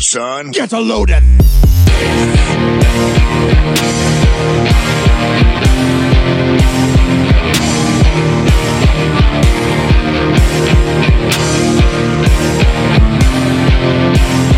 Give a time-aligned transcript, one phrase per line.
[0.00, 0.50] Son.
[0.50, 1.22] Get a load of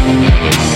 [0.03, 0.72] Damn,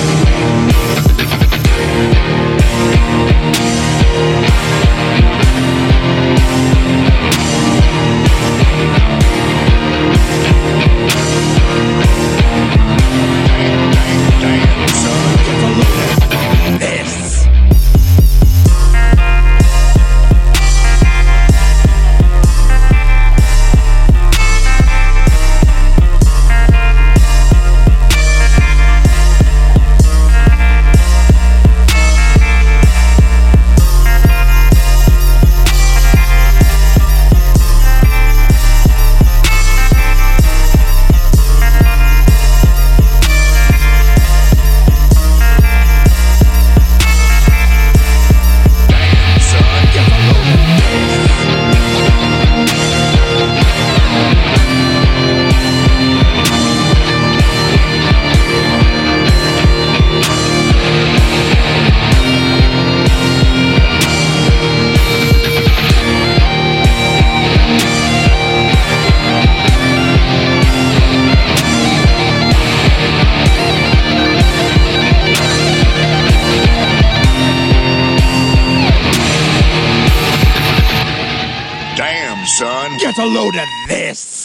[82.47, 82.97] son.
[82.99, 84.36] Get a load of this.